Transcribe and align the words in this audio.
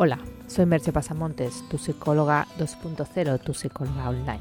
Hola, 0.00 0.20
soy 0.46 0.64
Merche 0.64 0.92
Pasamontes, 0.92 1.64
tu 1.68 1.76
psicóloga 1.76 2.46
2.0, 2.56 3.40
tu 3.40 3.52
psicóloga 3.52 4.08
online. 4.08 4.38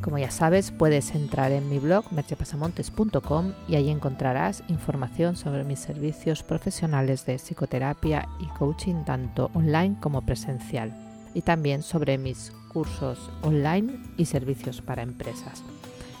Como 0.00 0.16
ya 0.16 0.30
sabes, 0.30 0.70
puedes 0.70 1.14
entrar 1.14 1.52
en 1.52 1.68
mi 1.68 1.78
blog 1.78 2.10
merchepasamontes.com 2.10 3.52
y 3.68 3.74
ahí 3.74 3.90
encontrarás 3.90 4.62
información 4.68 5.36
sobre 5.36 5.62
mis 5.64 5.80
servicios 5.80 6.42
profesionales 6.42 7.26
de 7.26 7.36
psicoterapia 7.36 8.30
y 8.40 8.46
coaching 8.46 9.04
tanto 9.04 9.50
online 9.52 9.98
como 10.00 10.22
presencial 10.22 10.90
y 11.34 11.42
también 11.42 11.82
sobre 11.82 12.16
mis 12.16 12.50
cursos 12.72 13.30
online 13.42 14.00
y 14.16 14.24
servicios 14.24 14.80
para 14.80 15.02
empresas. 15.02 15.64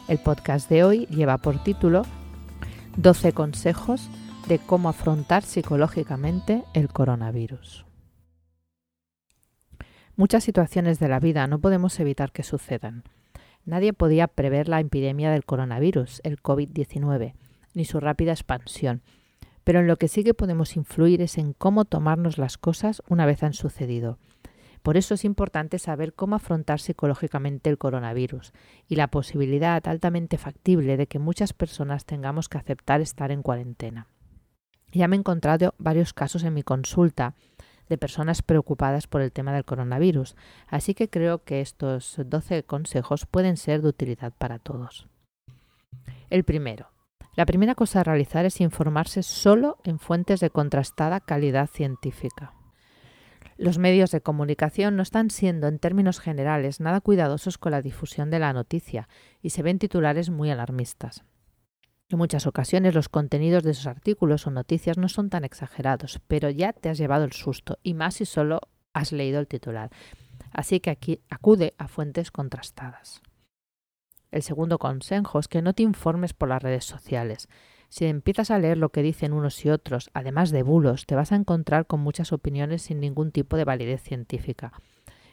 El 0.08 0.18
podcast 0.18 0.68
de 0.68 0.84
hoy 0.84 1.06
lleva 1.06 1.38
por 1.38 1.64
título 1.64 2.02
12 2.98 3.32
consejos 3.32 4.10
de 4.46 4.58
cómo 4.58 4.90
afrontar 4.90 5.42
psicológicamente 5.42 6.64
el 6.74 6.90
coronavirus. 6.90 7.86
Muchas 10.18 10.44
situaciones 10.44 10.98
de 10.98 11.08
la 11.08 11.20
vida 11.20 11.46
no 11.46 11.58
podemos 11.58 12.00
evitar 12.00 12.32
que 12.32 12.42
sucedan. 12.42 13.04
Nadie 13.66 13.92
podía 13.92 14.28
prever 14.28 14.66
la 14.66 14.80
epidemia 14.80 15.30
del 15.30 15.44
coronavirus, 15.44 16.22
el 16.24 16.42
COVID-19, 16.42 17.34
ni 17.74 17.84
su 17.84 18.00
rápida 18.00 18.32
expansión, 18.32 19.02
pero 19.62 19.80
en 19.80 19.86
lo 19.86 19.98
que 19.98 20.08
sí 20.08 20.24
que 20.24 20.32
podemos 20.32 20.74
influir 20.76 21.20
es 21.20 21.36
en 21.36 21.52
cómo 21.52 21.84
tomarnos 21.84 22.38
las 22.38 22.56
cosas 22.56 23.02
una 23.10 23.26
vez 23.26 23.42
han 23.42 23.52
sucedido. 23.52 24.18
Por 24.82 24.96
eso 24.96 25.12
es 25.12 25.24
importante 25.26 25.78
saber 25.78 26.14
cómo 26.14 26.36
afrontar 26.36 26.80
psicológicamente 26.80 27.68
el 27.68 27.76
coronavirus 27.76 28.54
y 28.88 28.96
la 28.96 29.08
posibilidad 29.08 29.86
altamente 29.86 30.38
factible 30.38 30.96
de 30.96 31.08
que 31.08 31.18
muchas 31.18 31.52
personas 31.52 32.06
tengamos 32.06 32.48
que 32.48 32.56
aceptar 32.56 33.02
estar 33.02 33.32
en 33.32 33.42
cuarentena. 33.42 34.06
Ya 34.92 35.08
me 35.08 35.16
he 35.16 35.18
encontrado 35.18 35.74
varios 35.76 36.14
casos 36.14 36.42
en 36.44 36.54
mi 36.54 36.62
consulta 36.62 37.34
de 37.88 37.98
personas 37.98 38.42
preocupadas 38.42 39.06
por 39.06 39.20
el 39.20 39.32
tema 39.32 39.52
del 39.52 39.64
coronavirus, 39.64 40.36
así 40.66 40.94
que 40.94 41.08
creo 41.08 41.44
que 41.44 41.60
estos 41.60 42.16
12 42.24 42.64
consejos 42.64 43.26
pueden 43.26 43.56
ser 43.56 43.82
de 43.82 43.88
utilidad 43.88 44.32
para 44.36 44.58
todos. 44.58 45.08
El 46.30 46.44
primero. 46.44 46.90
La 47.34 47.46
primera 47.46 47.74
cosa 47.74 48.00
a 48.00 48.04
realizar 48.04 48.46
es 48.46 48.60
informarse 48.60 49.22
solo 49.22 49.78
en 49.84 49.98
fuentes 49.98 50.40
de 50.40 50.50
contrastada 50.50 51.20
calidad 51.20 51.68
científica. 51.68 52.54
Los 53.58 53.78
medios 53.78 54.10
de 54.10 54.20
comunicación 54.20 54.96
no 54.96 55.02
están 55.02 55.30
siendo, 55.30 55.66
en 55.66 55.78
términos 55.78 56.20
generales, 56.20 56.80
nada 56.80 57.00
cuidadosos 57.00 57.56
con 57.56 57.72
la 57.72 57.82
difusión 57.82 58.30
de 58.30 58.38
la 58.38 58.52
noticia 58.52 59.08
y 59.40 59.50
se 59.50 59.62
ven 59.62 59.78
titulares 59.78 60.28
muy 60.30 60.50
alarmistas. 60.50 61.24
En 62.08 62.18
muchas 62.18 62.46
ocasiones 62.46 62.94
los 62.94 63.08
contenidos 63.08 63.64
de 63.64 63.72
esos 63.72 63.88
artículos 63.88 64.46
o 64.46 64.52
noticias 64.52 64.96
no 64.96 65.08
son 65.08 65.28
tan 65.28 65.44
exagerados, 65.44 66.20
pero 66.28 66.50
ya 66.50 66.72
te 66.72 66.88
has 66.88 66.98
llevado 66.98 67.24
el 67.24 67.32
susto, 67.32 67.78
y 67.82 67.94
más 67.94 68.14
si 68.14 68.26
solo 68.26 68.60
has 68.92 69.10
leído 69.10 69.40
el 69.40 69.48
titular. 69.48 69.90
Así 70.52 70.78
que 70.78 70.90
aquí 70.90 71.20
acude 71.28 71.74
a 71.78 71.88
fuentes 71.88 72.30
contrastadas. 72.30 73.22
El 74.30 74.42
segundo 74.42 74.78
consejo 74.78 75.40
es 75.40 75.48
que 75.48 75.62
no 75.62 75.72
te 75.72 75.82
informes 75.82 76.32
por 76.32 76.48
las 76.48 76.62
redes 76.62 76.84
sociales. 76.84 77.48
Si 77.88 78.04
empiezas 78.06 78.52
a 78.52 78.58
leer 78.58 78.78
lo 78.78 78.90
que 78.90 79.02
dicen 79.02 79.32
unos 79.32 79.64
y 79.64 79.70
otros, 79.70 80.10
además 80.14 80.50
de 80.50 80.62
bulos, 80.62 81.06
te 81.06 81.16
vas 81.16 81.32
a 81.32 81.36
encontrar 81.36 81.86
con 81.86 82.00
muchas 82.00 82.32
opiniones 82.32 82.82
sin 82.82 83.00
ningún 83.00 83.32
tipo 83.32 83.56
de 83.56 83.64
validez 83.64 84.02
científica. 84.02 84.72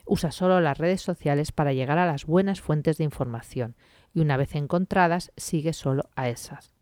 Usa 0.05 0.31
solo 0.31 0.59
las 0.59 0.79
redes 0.79 1.01
sociales 1.01 1.51
para 1.51 1.73
llegar 1.73 1.97
a 1.99 2.05
las 2.05 2.25
buenas 2.25 2.61
fuentes 2.61 2.97
de 2.97 3.03
información 3.03 3.75
y 4.13 4.21
una 4.21 4.37
vez 4.37 4.55
encontradas 4.55 5.31
sigue 5.35 5.73
solo 5.73 6.09
a 6.15 6.29
esas. 6.29 6.73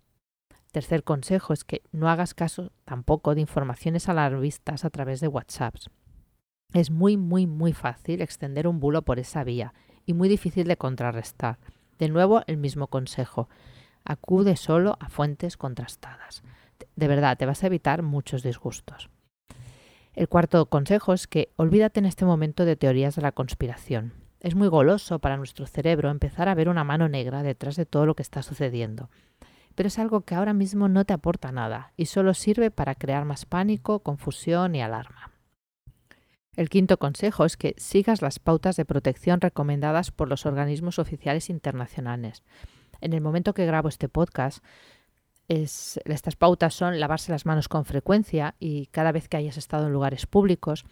Tercer 0.71 1.03
consejo 1.03 1.53
es 1.53 1.63
que 1.63 1.81
no 1.91 2.09
hagas 2.09 2.33
caso 2.33 2.71
tampoco 2.85 3.35
de 3.35 3.41
informaciones 3.41 4.07
alarmistas 4.07 4.85
a 4.85 4.89
través 4.89 5.19
de 5.19 5.27
WhatsApp. 5.27 5.75
Es 6.73 6.91
muy, 6.91 7.17
muy, 7.17 7.47
muy 7.47 7.73
fácil 7.73 8.21
extender 8.21 8.67
un 8.67 8.79
bulo 8.79 9.01
por 9.01 9.19
esa 9.19 9.43
vía 9.43 9.73
y 10.05 10.13
muy 10.13 10.29
difícil 10.29 10.67
de 10.67 10.77
contrarrestar. 10.77 11.59
De 11.99 12.07
nuevo, 12.07 12.43
el 12.47 12.57
mismo 12.57 12.87
consejo. 12.87 13.49
Acude 14.05 14.55
solo 14.55 14.97
a 14.99 15.09
fuentes 15.09 15.57
contrastadas. 15.57 16.43
De 16.95 17.07
verdad, 17.07 17.37
te 17.37 17.45
vas 17.45 17.63
a 17.63 17.67
evitar 17.67 18.01
muchos 18.01 18.41
disgustos. 18.41 19.09
El 20.13 20.27
cuarto 20.27 20.65
consejo 20.65 21.13
es 21.13 21.27
que 21.27 21.51
olvídate 21.57 21.99
en 21.99 22.05
este 22.05 22.25
momento 22.25 22.65
de 22.65 22.75
teorías 22.75 23.15
de 23.15 23.21
la 23.21 23.31
conspiración. 23.31 24.20
Es 24.41 24.55
muy 24.55 24.67
goloso 24.69 25.19
para 25.19 25.37
nuestro 25.37 25.67
cerebro 25.67 26.09
empezar 26.09 26.49
a 26.49 26.55
ver 26.55 26.67
una 26.67 26.83
mano 26.83 27.07
negra 27.07 27.43
detrás 27.43 27.75
de 27.75 27.85
todo 27.85 28.07
lo 28.07 28.15
que 28.15 28.23
está 28.23 28.41
sucediendo. 28.41 29.11
Pero 29.75 29.85
es 29.85 29.99
algo 29.99 30.21
que 30.21 30.33
ahora 30.33 30.53
mismo 30.53 30.89
no 30.89 31.05
te 31.05 31.13
aporta 31.13 31.51
nada 31.51 31.93
y 31.95 32.07
solo 32.07 32.33
sirve 32.33 32.71
para 32.71 32.95
crear 32.95 33.23
más 33.23 33.45
pánico, 33.45 33.99
confusión 33.99 34.73
y 34.73 34.81
alarma. 34.81 35.31
El 36.55 36.69
quinto 36.69 36.97
consejo 36.97 37.45
es 37.45 37.55
que 37.55 37.75
sigas 37.77 38.23
las 38.23 38.39
pautas 38.39 38.75
de 38.75 38.83
protección 38.83 39.41
recomendadas 39.41 40.09
por 40.09 40.27
los 40.27 40.47
organismos 40.47 40.97
oficiales 40.97 41.51
internacionales. 41.51 42.41
En 42.99 43.13
el 43.13 43.21
momento 43.21 43.53
que 43.53 43.67
grabo 43.67 43.89
este 43.89 44.09
podcast, 44.09 44.63
estas 45.47 46.35
pautas 46.35 46.73
son 46.73 46.99
lavarse 46.99 47.31
las 47.31 47.45
manos 47.45 47.69
con 47.69 47.85
frecuencia 47.85 48.55
y 48.59 48.87
cada 48.87 49.11
vez 49.11 49.29
que 49.29 49.37
hayas 49.37 49.57
estado 49.57 49.87
en 49.87 49.93
lugares 49.93 50.25
públicos, 50.25 50.85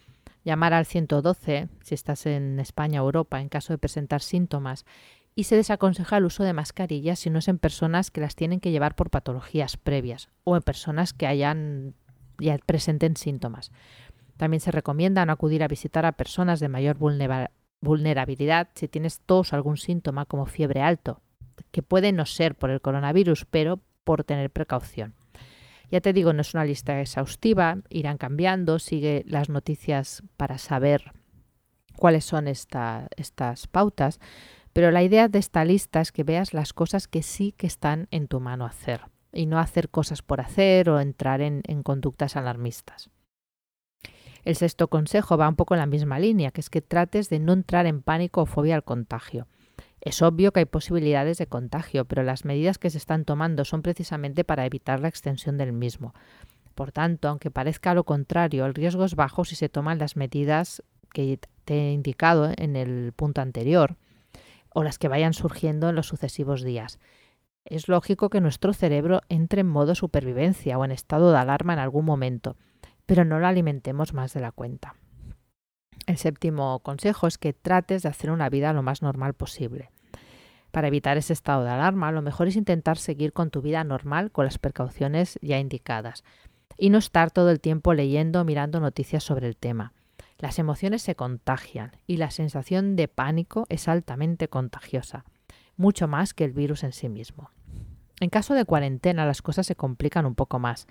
llamar 0.44 0.73
al 0.73 0.85
112 0.85 1.69
si 1.81 1.95
estás 1.95 2.25
en 2.25 2.59
España 2.59 3.01
o 3.01 3.05
Europa 3.05 3.41
en 3.41 3.50
caso 3.50 3.73
de 3.73 3.77
presentar 3.77 4.22
síntomas 4.22 4.85
y 5.35 5.45
se 5.45 5.55
desaconseja 5.55 6.17
el 6.17 6.25
uso 6.25 6.44
de 6.44 6.53
mascarillas 6.53 7.19
si 7.19 7.29
no 7.29 7.39
es 7.39 7.47
en 7.47 7.59
personas 7.59 8.11
que 8.11 8.22
las 8.22 8.35
tienen 8.35 8.59
que 8.59 8.72
llevar 8.72 8.95
por 8.95 9.09
patologías 9.09 9.78
previas 9.78 10.29
o 10.44 10.55
en 10.55 10.61
personas 10.61 11.13
que 11.13 11.28
hayan 11.28 11.94
ya 12.39 12.57
presenten 12.66 13.16
síntomas. 13.16 13.72
También 14.38 14.61
se 14.61 14.72
recomienda 14.72 15.25
no 15.25 15.33
acudir 15.33 15.63
a 15.63 15.67
visitar 15.67 16.05
a 16.05 16.13
personas 16.13 16.59
de 16.59 16.69
mayor 16.69 16.97
vulnerabilidad 17.81 18.69
si 18.75 18.88
tienes 18.88 19.19
tos 19.19 19.51
o 19.51 19.55
algún 19.55 19.78
síntoma 19.78 20.25
como 20.25 20.45
fiebre 20.45 20.81
alto, 20.81 21.22
que 21.72 21.83
puede 21.83 22.11
no 22.11 22.25
ser 22.25 22.55
por 22.55 22.69
el 22.69 22.81
coronavirus, 22.81 23.45
pero 23.45 23.81
por 24.03 24.23
tener 24.23 24.49
precaución. 24.49 25.13
Ya 25.91 26.01
te 26.01 26.13
digo, 26.13 26.33
no 26.33 26.41
es 26.41 26.53
una 26.53 26.66
lista 26.66 27.01
exhaustiva, 27.01 27.77
irán 27.89 28.17
cambiando, 28.17 28.79
sigue 28.79 29.23
las 29.25 29.50
noticias 29.50 30.23
para 30.38 30.57
saber 30.57 31.13
cuáles 31.95 32.25
son 32.25 32.47
estas 32.47 33.67
pautas, 33.72 34.19
pero 34.73 34.91
la 34.91 35.03
idea 35.03 35.28
de 35.28 35.39
esta 35.39 35.66
lista 35.66 36.01
es 36.01 36.11
que 36.11 36.23
veas 36.23 36.53
las 36.53 36.73
cosas 36.73 37.07
que 37.07 37.23
sí 37.23 37.53
que 37.57 37.67
están 37.67 38.07
en 38.11 38.28
tu 38.28 38.39
mano 38.39 38.66
hacer 38.66 39.01
y 39.33 39.45
no 39.45 39.59
hacer 39.59 39.89
cosas 39.89 40.22
por 40.22 40.41
hacer 40.41 40.89
o 40.89 40.99
entrar 40.99 41.41
en, 41.41 41.61
conductas 41.83 42.35
alarmistas. 42.35 43.09
El 44.45 44.55
sexto 44.55 44.88
consejo 44.88 45.38
va 45.38 45.49
un 45.49 45.55
poco 45.55 45.73
en 45.73 45.79
la 45.79 45.85
misma 45.85 46.17
línea, 46.17 46.51
que 46.51 46.61
es 46.61 46.69
que 46.69 46.81
trates 46.81 47.29
de 47.29 47.39
no 47.39 47.53
entrar 47.53 47.85
en 47.85 48.01
pánico 48.01 48.41
o 48.41 48.45
fobia 48.45 48.75
al 48.75 48.83
contagio. 48.83 49.47
Es 50.01 50.21
obvio 50.21 50.51
que 50.51 50.61
hay 50.61 50.65
posibilidades 50.65 51.37
de 51.37 51.47
contagio, 51.47 52.05
pero 52.05 52.23
las 52.23 52.45
medidas 52.45 52.77
que 52.77 52.89
se 52.89 52.97
están 52.97 53.25
tomando 53.25 53.65
son 53.65 53.81
precisamente 53.81 54.43
para 54.43 54.65
evitar 54.65 54.99
la 54.99 55.09
extensión 55.09 55.57
del 55.57 55.73
mismo. 55.73 56.13
Por 56.73 56.91
tanto, 56.91 57.27
aunque 57.27 57.51
parezca 57.51 57.93
lo 57.93 58.05
contrario, 58.05 58.65
el 58.65 58.73
riesgo 58.73 59.03
es 59.03 59.15
bajo 59.15 59.43
si 59.43 59.55
se 59.55 59.67
toman 59.67 59.99
las 59.99 60.15
medidas 60.15 60.81
que 61.11 61.39
te 61.65 61.73
he 61.73 61.91
indicado 61.91 62.51
en 62.55 62.75
el 62.75 63.11
punto 63.13 63.41
anterior 63.41 63.97
o 64.73 64.83
las 64.83 64.97
que 64.97 65.07
vayan 65.07 65.33
surgiendo 65.33 65.89
en 65.89 65.95
los 65.95 66.07
sucesivos 66.07 66.63
días. 66.63 66.99
Es 67.66 67.87
lógico 67.89 68.29
que 68.29 68.39
nuestro 68.39 68.73
cerebro 68.73 69.21
entre 69.27 69.61
en 69.61 69.67
modo 69.67 69.93
supervivencia 69.95 70.77
o 70.77 70.85
en 70.85 70.91
estado 70.91 71.31
de 71.31 71.37
alarma 71.37 71.73
en 71.73 71.79
algún 71.79 72.05
momento, 72.05 72.55
pero 73.05 73.25
no 73.25 73.39
lo 73.39 73.47
alimentemos 73.47 74.13
más 74.13 74.33
de 74.33 74.39
la 74.39 74.51
cuenta. 74.51 74.95
El 76.09 76.18
séptimo 76.18 76.80
consejo 76.80 77.28
es 77.28 77.38
que 77.38 77.53
trates 77.53 78.02
de 78.02 78.09
hacer 78.09 78.31
una 78.31 78.50
vida 78.50 78.74
lo 78.74 78.81
más 78.81 79.03
normal 79.03 79.36
posible. 79.36 79.92
Para 80.72 80.88
evitar 80.88 81.18
ese 81.18 81.34
estado 81.34 81.64
de 81.64 81.70
alarma, 81.70 82.12
lo 82.12 82.24
mejor 82.24 82.47
es 82.47 82.56
intentar 82.56 82.97
seguir 82.97 83.31
con 83.31 83.52
tu 83.52 83.62
vida 83.62 83.84
normal 83.84 84.31
con 84.31 84.46
las 84.46 84.58
precauciones 84.58 85.38
ya 85.44 85.59
indicadas 85.59 86.24
y 86.80 86.90
no 86.90 86.97
estar 86.97 87.30
todo 87.30 87.52
el 87.52 87.59
tiempo 87.59 87.94
leyendo 87.94 88.42
o 88.42 88.44
mirando 88.44 88.80
noticias 88.80 89.24
sobre 89.24 89.46
el 89.46 89.56
tema. 89.56 89.94
Las 90.40 90.58
emociones 90.58 91.03
se 91.03 91.14
contagian 91.14 91.91
y 92.08 92.17
la 92.17 92.32
sensación 92.32 92.96
de 92.96 93.08
pánico 93.08 93.67
es 93.70 93.88
altamente 93.88 94.47
contagiosa, 94.47 95.26
mucho 95.78 96.08
más 96.08 96.34
que 96.34 96.44
el 96.44 96.53
virus 96.53 96.84
en 96.84 96.91
sí 96.91 97.08
mismo. 97.08 97.52
En 98.20 98.32
caso 98.32 98.55
de 98.55 98.66
cuarentena 98.66 99.28
las 99.28 99.44
cosas 99.44 99.67
se 99.67 99.76
complican 99.76 100.26
un 100.26 100.34
poco 100.34 100.58
más 100.58 100.88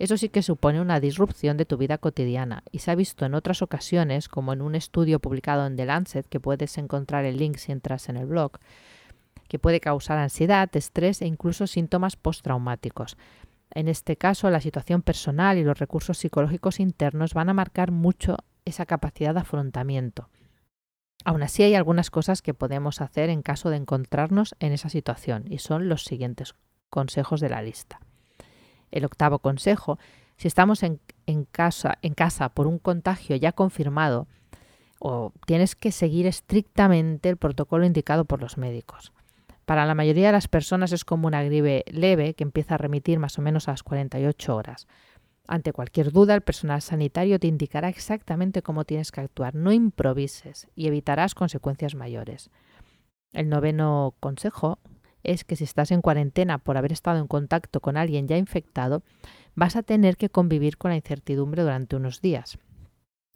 eso 0.00 0.16
sí 0.16 0.30
que 0.30 0.42
supone 0.42 0.80
una 0.80 0.98
disrupción 0.98 1.58
de 1.58 1.66
tu 1.66 1.76
vida 1.76 1.98
cotidiana 1.98 2.64
y 2.72 2.78
se 2.78 2.90
ha 2.90 2.94
visto 2.94 3.26
en 3.26 3.34
otras 3.34 3.60
ocasiones, 3.60 4.28
como 4.28 4.54
en 4.54 4.62
un 4.62 4.74
estudio 4.74 5.20
publicado 5.20 5.66
en 5.66 5.76
The 5.76 5.84
Lancet, 5.84 6.26
que 6.26 6.40
puedes 6.40 6.78
encontrar 6.78 7.26
el 7.26 7.36
link 7.36 7.56
si 7.58 7.70
entras 7.70 8.08
en 8.08 8.16
el 8.16 8.24
blog, 8.24 8.52
que 9.46 9.58
puede 9.58 9.78
causar 9.78 10.16
ansiedad, 10.16 10.70
estrés 10.74 11.20
e 11.20 11.26
incluso 11.26 11.66
síntomas 11.66 12.16
postraumáticos. 12.16 13.18
En 13.72 13.88
este 13.88 14.16
caso, 14.16 14.48
la 14.48 14.62
situación 14.62 15.02
personal 15.02 15.58
y 15.58 15.64
los 15.64 15.78
recursos 15.78 16.16
psicológicos 16.16 16.80
internos 16.80 17.34
van 17.34 17.50
a 17.50 17.54
marcar 17.54 17.90
mucho 17.90 18.36
esa 18.64 18.86
capacidad 18.86 19.34
de 19.34 19.40
afrontamiento. 19.40 20.30
Aún 21.26 21.42
así, 21.42 21.62
hay 21.62 21.74
algunas 21.74 22.10
cosas 22.10 22.40
que 22.40 22.54
podemos 22.54 23.02
hacer 23.02 23.28
en 23.28 23.42
caso 23.42 23.68
de 23.68 23.76
encontrarnos 23.76 24.56
en 24.60 24.72
esa 24.72 24.88
situación 24.88 25.44
y 25.46 25.58
son 25.58 25.90
los 25.90 26.04
siguientes 26.04 26.54
consejos 26.88 27.40
de 27.40 27.50
la 27.50 27.60
lista. 27.60 28.00
El 28.90 29.04
octavo 29.04 29.38
consejo 29.38 29.98
Si 30.36 30.48
estamos 30.48 30.82
en, 30.82 31.00
casa, 31.52 31.98
casa 32.16 32.48
por 32.48 32.66
un 32.66 32.78
contagio 32.78 33.36
ya 33.36 33.52
confirmado, 33.52 34.26
o 34.98 35.32
tienes 35.46 35.74
que 35.74 35.92
seguir 35.92 36.26
estrictamente 36.26 37.28
el 37.28 37.36
protocolo 37.36 37.84
indicado 37.84 38.24
por 38.24 38.40
los 38.40 38.56
médicos. 38.58 39.12
Para 39.64 39.86
la 39.86 39.94
mayoría 39.94 40.26
de 40.26 40.32
las 40.32 40.48
personas 40.48 40.92
es 40.92 41.04
como 41.04 41.26
una 41.26 41.42
gripe 41.42 41.84
leve 41.90 42.34
que 42.34 42.44
empieza 42.44 42.74
a 42.74 42.78
remitir 42.78 43.18
más 43.18 43.38
o 43.38 43.42
menos 43.42 43.68
a 43.68 43.72
las 43.72 43.82
48 43.82 44.56
horas. 44.56 44.88
Ante 45.46 45.72
cualquier 45.72 46.12
duda, 46.12 46.34
el 46.34 46.42
personal 46.42 46.80
sanitario 46.82 47.38
te 47.40 47.46
indicará 47.46 47.88
exactamente 47.88 48.62
cómo 48.62 48.84
tienes 48.84 49.10
que 49.10 49.20
actuar. 49.20 49.54
No 49.54 49.72
improvises 49.72 50.68
y 50.76 50.86
evitarás 50.86 51.34
consecuencias 51.34 51.94
mayores. 51.94 52.50
El 53.32 53.48
noveno 53.48 54.14
consejo 54.20 54.78
es 55.22 55.44
que 55.44 55.56
si 55.56 55.64
estás 55.64 55.90
en 55.90 56.02
cuarentena 56.02 56.58
por 56.58 56.76
haber 56.76 56.92
estado 56.92 57.18
en 57.18 57.26
contacto 57.26 57.80
con 57.80 57.96
alguien 57.96 58.26
ya 58.28 58.36
infectado, 58.36 59.02
vas 59.54 59.76
a 59.76 59.82
tener 59.82 60.16
que 60.16 60.30
convivir 60.30 60.78
con 60.78 60.90
la 60.90 60.96
incertidumbre 60.96 61.62
durante 61.62 61.96
unos 61.96 62.20
días. 62.20 62.58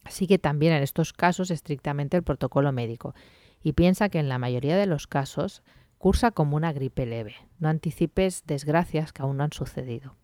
Sigue 0.08 0.38
también 0.38 0.72
en 0.72 0.82
estos 0.82 1.12
casos 1.12 1.50
estrictamente 1.50 2.16
el 2.16 2.22
protocolo 2.22 2.72
médico 2.72 3.14
y 3.62 3.72
piensa 3.72 4.08
que 4.08 4.18
en 4.18 4.28
la 4.28 4.38
mayoría 4.38 4.76
de 4.76 4.86
los 4.86 5.06
casos 5.06 5.62
cursa 5.98 6.30
como 6.30 6.56
una 6.56 6.72
gripe 6.72 7.06
leve. 7.06 7.34
No 7.58 7.68
anticipes 7.68 8.44
desgracias 8.46 9.12
que 9.12 9.22
aún 9.22 9.38
no 9.38 9.44
han 9.44 9.52
sucedido. 9.52 10.16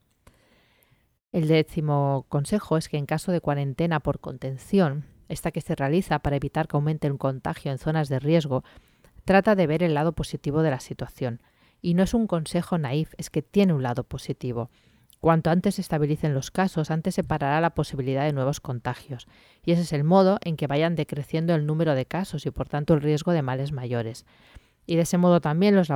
El 1.33 1.49
décimo 1.49 2.27
consejo 2.29 2.77
es 2.77 2.89
que 2.89 2.99
en 2.99 3.06
caso 3.06 3.33
de 3.33 3.41
cuarentena 3.41 4.01
por 4.01 4.21
contención, 4.21 5.06
esta 5.29 5.53
que 5.53 5.61
se 5.61 5.77
realiza 5.77 6.19
para 6.19 6.37
evitar 6.37 6.67
que 6.67 6.77
aumente 6.77 7.06
el 7.06 7.17
contagio 7.17 7.71
en 7.71 7.79
zonas 7.79 8.09
de 8.09 8.19
riesgo, 8.19 8.65
trata 9.31 9.55
de 9.55 9.69
ver 9.69 9.85
el 9.85 9.94
lado 9.94 10.11
positivo 10.11 10.61
de 10.61 10.71
la 10.71 10.81
situación. 10.81 11.41
Y 11.81 11.94
no 11.94 12.03
es 12.03 12.15
un 12.15 12.27
consejo 12.27 12.79
naif, 12.79 13.15
es 13.17 13.31
que 13.31 13.43
tiene 13.43 13.73
un 13.73 13.85
lado 13.85 14.03
positivo. 14.03 14.71
Cuanto 15.21 15.50
antes 15.50 15.77
se 15.77 15.82
estabilicen 15.82 16.35
los 16.35 16.50
casos, 16.50 16.91
antes 16.91 17.15
se 17.15 17.23
parará 17.23 17.61
la 17.61 17.71
posibilidad 17.71 18.25
de 18.25 18.32
nuevos 18.32 18.59
contagios. 18.59 19.29
Y 19.65 19.71
ese 19.71 19.82
es 19.82 19.93
el 19.93 20.03
modo 20.03 20.41
en 20.43 20.56
que 20.56 20.67
vayan 20.67 20.97
decreciendo 20.97 21.55
el 21.55 21.65
número 21.65 21.94
de 21.94 22.06
casos 22.06 22.44
y 22.44 22.50
por 22.50 22.69
tanto 22.69 22.93
el 22.93 23.03
riesgo 23.03 23.31
de 23.31 23.43
males 23.43 23.71
mayores. 23.71 24.27
Y 24.85 24.97
de 24.97 25.03
ese 25.03 25.17
modo 25.17 25.41
también 25.41 25.77
los, 25.77 25.91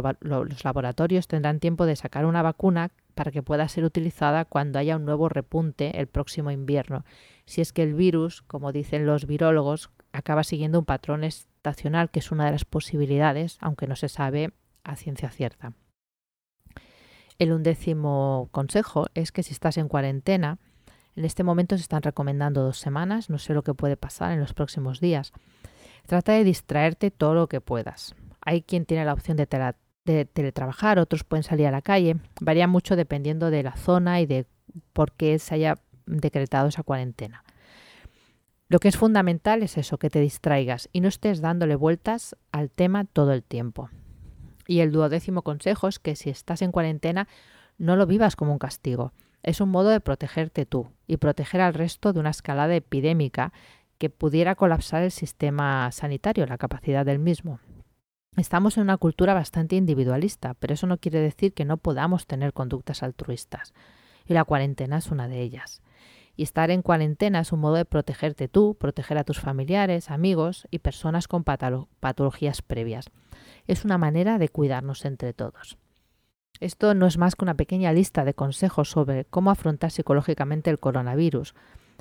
laboratorios 0.63 1.27
tendrán 1.27 1.59
tiempo 1.59 1.87
de 1.87 1.97
sacar 1.97 2.27
una 2.27 2.43
vacuna 2.43 2.93
para 3.17 3.33
que 3.33 3.43
pueda 3.43 3.67
ser 3.67 3.83
utilizada 3.83 4.45
cuando 4.45 4.79
haya 4.79 4.95
un 4.95 5.05
nuevo 5.05 5.29
repunte 5.29 5.99
el 5.99 6.07
próximo 6.07 6.53
invierno, 6.53 7.05
si 7.47 7.63
es 7.63 7.73
que 7.73 7.83
el 7.83 7.95
virus, 7.95 8.43
como 8.43 8.71
dicen 8.71 9.07
los 9.07 9.27
virólogos, 9.27 9.91
acaba 10.15 10.45
siguiendo 10.45 10.79
un 10.79 10.85
patrón 10.85 11.25
estacional, 11.25 12.09
que 12.11 12.21
es 12.21 12.31
una 12.31 12.47
de 12.47 12.53
las 12.53 12.65
posibilidades, 12.65 13.59
aunque 13.61 13.87
no 13.87 13.97
se 13.97 14.09
sabe 14.09 14.53
a 14.85 14.97
ciencia 14.97 15.29
cierta. 15.29 15.73
El 17.39 17.53
undécimo 17.53 18.49
consejo 18.53 19.07
es 19.15 19.33
que 19.33 19.43
si 19.43 19.53
estás 19.53 19.77
en 19.77 19.89
cuarentena, 19.89 20.59
en 21.17 21.25
este 21.25 21.43
momento 21.43 21.77
se 21.77 21.83
están 21.83 22.03
recomendando 22.03 22.63
dos 22.63 22.79
semanas, 22.79 23.29
no 23.29 23.39
sé 23.39 23.55
lo 23.55 23.63
que 23.63 23.75
puede 23.75 23.97
pasar 23.97 24.33
en 24.33 24.41
los 24.41 24.55
próximos 24.55 25.01
días. 25.01 25.33
Trata 26.07 26.33
de 26.33 26.45
distraerte 26.45 27.11
todo 27.11 27.35
lo 27.35 27.49
que 27.49 27.61
puedas. 27.61 28.15
Hay 28.41 28.63
quien 28.63 28.87
tiene 28.87 29.05
la 29.05 29.15
opción 29.15 29.37
de, 29.37 29.49
de 30.05 30.25
teletrabajar, 30.27 31.01
otros 31.01 31.25
pueden 31.25 31.43
salir 31.43 31.67
a 31.67 31.73
la 31.73 31.83
calle. 31.83 32.17
Varía 32.41 32.69
mucho 32.69 32.95
dependiendo 32.95 33.51
de 33.51 33.65
la 33.65 33.77
zona 33.77 34.21
y 34.21 34.27
de 34.27 34.47
por 34.93 35.13
qué 35.13 35.41
se 35.41 35.57
haya 35.57 35.75
decretado 36.07 36.69
esa 36.69 36.85
cuarentena. 36.85 37.43
Lo 38.69 38.79
que 38.79 38.89
es 38.89 38.97
fundamental 38.97 39.63
es 39.63 39.77
eso, 39.77 39.99
que 39.99 40.11
te 40.11 40.21
distraigas 40.21 40.89
y 40.93 41.01
no 41.01 41.09
estés 41.09 41.41
dándole 41.41 41.77
vueltas 41.77 42.35
al 42.51 42.71
tema 42.71 43.05
todo 43.05 43.33
el 43.33 43.43
tiempo. 43.43 43.91
Y 44.67 44.81
el 44.81 44.91
duodécimo 44.91 45.43
consejo 45.43 45.89
es 45.89 45.99
que 45.99 46.17
si 46.17 46.31
estás 46.31 46.63
en 46.63 46.73
cuarentena, 46.73 47.29
no 47.77 47.97
lo 47.97 48.07
vivas 48.07 48.37
como 48.37 48.53
un 48.53 48.59
castigo. 48.59 49.13
Es 49.43 49.61
un 49.61 49.69
modo 49.69 49.91
de 49.91 50.01
protegerte 50.01 50.65
tú 50.65 50.89
y 51.07 51.19
proteger 51.19 51.61
al 51.61 51.75
resto 51.75 52.13
de 52.13 52.21
una 52.21 52.31
escalada 52.31 52.75
epidémica 52.75 53.53
que 53.99 54.09
pudiera 54.09 54.55
colapsar 54.55 55.03
el 55.03 55.11
sistema 55.11 55.93
sanitario, 55.93 56.47
la 56.47 56.59
capacidad 56.59 57.05
del 57.05 57.19
mismo. 57.19 57.61
Estamos 58.37 58.77
en 58.79 58.85
una 58.85 58.97
cultura 58.97 59.35
bastante 59.35 59.77
individualista, 59.77 60.55
pero 60.55 60.75
eso 60.75 60.87
no 60.87 60.99
quiere 60.99 61.21
decir 61.21 61.53
que 61.53 61.65
no 61.65 61.77
podamos 61.77 62.27
tener 62.27 62.53
conductas 62.53 63.03
altruistas. 63.03 63.75
Y 64.27 64.33
la 64.33 64.45
cuarentena 64.45 64.99
es 64.99 65.11
una 65.11 65.29
de 65.29 65.43
ellas. 65.43 65.83
Y 66.37 66.43
estar 66.43 66.71
en 66.71 66.83
cuarentena 66.83 67.41
es 67.41 67.53
un 67.53 67.61
modo 67.61 67.75
de 67.75 67.85
protegerte 67.85 68.49
tú, 68.49 68.77
proteger 68.79 69.19
a 69.19 69.25
tus 69.25 69.41
familiares, 69.41 70.11
amigos 70.11 70.67
y 70.71 70.81
personas 70.81 71.29
con 71.29 71.45
patologías 71.45 72.63
previas. 72.63 73.11
Es 73.67 73.85
una 73.85 73.99
manera 73.99 74.39
de 74.39 74.49
cuidarnos 74.49 75.05
entre 75.05 75.33
todos. 75.33 75.79
Esto 76.61 76.95
no 76.95 77.07
es 77.07 77.19
más 77.19 77.37
que 77.37 77.45
una 77.45 77.55
pequeña 77.55 77.93
lista 77.93 78.25
de 78.25 78.35
consejos 78.35 78.91
sobre 78.91 79.25
cómo 79.27 79.51
afrontar 79.51 79.91
psicológicamente 79.91 80.71
el 80.71 80.79
coronavirus, 80.79 81.55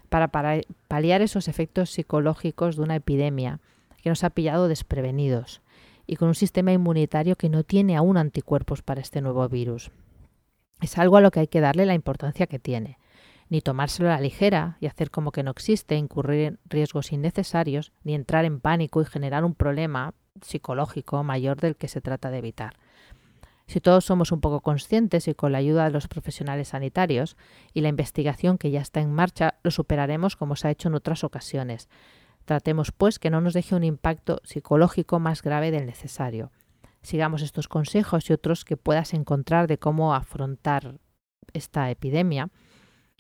para 0.09 0.29
paliar 0.87 1.21
esos 1.21 1.47
efectos 1.47 1.89
psicológicos 1.89 2.75
de 2.75 2.83
una 2.83 2.95
epidemia 2.95 3.59
que 4.01 4.09
nos 4.09 4.23
ha 4.23 4.29
pillado 4.29 4.67
desprevenidos 4.67 5.61
y 6.05 6.17
con 6.17 6.27
un 6.27 6.35
sistema 6.35 6.71
inmunitario 6.71 7.35
que 7.35 7.49
no 7.49 7.63
tiene 7.63 7.95
aún 7.95 8.17
anticuerpos 8.17 8.81
para 8.83 9.01
este 9.01 9.21
nuevo 9.21 9.47
virus. 9.49 9.91
Es 10.81 10.97
algo 10.97 11.17
a 11.17 11.21
lo 11.21 11.31
que 11.31 11.39
hay 11.39 11.47
que 11.47 11.61
darle 11.61 11.85
la 11.85 11.93
importancia 11.93 12.45
que 12.45 12.59
tiene 12.59 12.99
ni 13.49 13.61
tomárselo 13.61 14.09
a 14.09 14.15
la 14.15 14.21
ligera 14.21 14.77
y 14.79 14.87
hacer 14.87 15.11
como 15.11 15.31
que 15.31 15.43
no 15.43 15.51
existe, 15.51 15.95
incurrir 15.95 16.41
en 16.41 16.59
riesgos 16.65 17.11
innecesarios, 17.11 17.91
ni 18.03 18.15
entrar 18.15 18.45
en 18.45 18.59
pánico 18.59 19.01
y 19.01 19.05
generar 19.05 19.45
un 19.45 19.55
problema 19.55 20.13
psicológico 20.41 21.23
mayor 21.23 21.59
del 21.59 21.75
que 21.75 21.87
se 21.87 22.01
trata 22.01 22.31
de 22.31 22.39
evitar. 22.39 22.73
Si 23.67 23.79
todos 23.79 24.05
somos 24.05 24.31
un 24.31 24.41
poco 24.41 24.61
conscientes 24.61 25.27
y 25.27 25.35
con 25.35 25.51
la 25.51 25.57
ayuda 25.57 25.85
de 25.85 25.91
los 25.91 26.07
profesionales 26.07 26.69
sanitarios 26.69 27.37
y 27.73 27.81
la 27.81 27.89
investigación 27.89 28.57
que 28.57 28.71
ya 28.71 28.81
está 28.81 28.99
en 28.99 29.13
marcha, 29.13 29.55
lo 29.63 29.71
superaremos 29.71 30.35
como 30.35 30.55
se 30.55 30.67
ha 30.67 30.71
hecho 30.71 30.89
en 30.89 30.95
otras 30.95 31.23
ocasiones. 31.23 31.89
Tratemos, 32.45 32.91
pues, 32.91 33.19
que 33.19 33.29
no 33.29 33.39
nos 33.39 33.53
deje 33.53 33.75
un 33.75 33.85
impacto 33.85 34.41
psicológico 34.43 35.19
más 35.19 35.41
grave 35.41 35.71
del 35.71 35.85
necesario. 35.85 36.51
Sigamos 37.01 37.41
estos 37.41 37.67
consejos 37.67 38.29
y 38.29 38.33
otros 38.33 38.65
que 38.65 38.77
puedas 38.77 39.13
encontrar 39.13 39.67
de 39.67 39.77
cómo 39.77 40.13
afrontar 40.13 40.95
esta 41.53 41.89
epidemia 41.89 42.49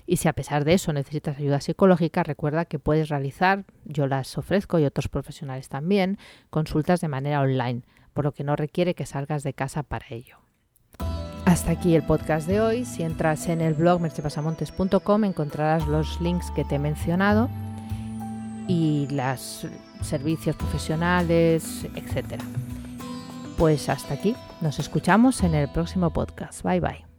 y 0.05 0.17
si 0.17 0.27
a 0.27 0.33
pesar 0.33 0.65
de 0.65 0.73
eso 0.73 0.93
necesitas 0.93 1.37
ayuda 1.37 1.61
psicológica, 1.61 2.23
recuerda 2.23 2.65
que 2.65 2.79
puedes 2.79 3.09
realizar, 3.09 3.65
yo 3.85 4.07
las 4.07 4.37
ofrezco 4.37 4.79
y 4.79 4.85
otros 4.85 5.07
profesionales 5.07 5.69
también, 5.69 6.17
consultas 6.49 7.01
de 7.01 7.07
manera 7.07 7.41
online, 7.41 7.83
por 8.13 8.25
lo 8.25 8.33
que 8.33 8.43
no 8.43 8.55
requiere 8.55 8.95
que 8.95 9.05
salgas 9.05 9.43
de 9.43 9.53
casa 9.53 9.83
para 9.83 10.05
ello. 10.09 10.37
Hasta 11.45 11.71
aquí 11.71 11.95
el 11.95 12.03
podcast 12.03 12.47
de 12.47 12.61
hoy. 12.61 12.85
Si 12.85 13.03
entras 13.03 13.47
en 13.47 13.61
el 13.61 13.73
blog 13.73 13.99
mercepasamontes.com 13.99 15.23
encontrarás 15.25 15.87
los 15.87 16.21
links 16.21 16.51
que 16.51 16.63
te 16.63 16.75
he 16.75 16.79
mencionado 16.79 17.49
y 18.67 19.07
los 19.11 19.67
servicios 20.01 20.55
profesionales, 20.55 21.85
etc. 21.95 22.41
Pues 23.57 23.89
hasta 23.89 24.13
aquí. 24.13 24.35
Nos 24.61 24.79
escuchamos 24.79 25.43
en 25.43 25.53
el 25.53 25.69
próximo 25.69 26.11
podcast. 26.11 26.63
Bye 26.63 26.79
bye. 26.79 27.12